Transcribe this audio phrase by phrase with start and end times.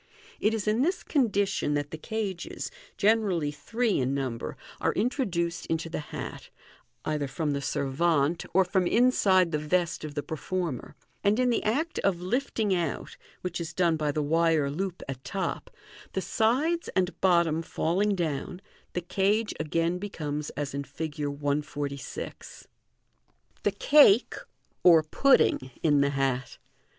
[0.39, 5.91] It is in this condition that the cages, generally three in number, are introduced into
[5.91, 6.49] the hat,
[7.05, 11.39] either from the servante or from inside the vest of the per former 5 and
[11.39, 15.69] in the act of lifting out (which is done by the wire loop at top),
[16.13, 18.59] the sides and bottom falling down,
[18.93, 21.23] the cage again becomes as in Fig.
[21.27, 22.65] 146.
[23.61, 24.33] The Cake
[24.81, 26.57] (or Pudding) in the Hat.